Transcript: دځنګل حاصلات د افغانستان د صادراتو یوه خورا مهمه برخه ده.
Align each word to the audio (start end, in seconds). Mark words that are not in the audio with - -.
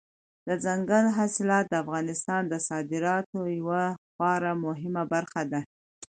دځنګل 0.47 1.05
حاصلات 1.17 1.65
د 1.69 1.73
افغانستان 1.83 2.41
د 2.47 2.53
صادراتو 2.67 3.39
یوه 3.59 3.83
خورا 4.13 4.53
مهمه 4.65 5.03
برخه 5.13 5.41
ده. 5.51 5.61